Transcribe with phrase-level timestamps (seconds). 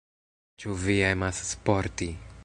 [0.63, 2.09] Ĉu vi emas sporti?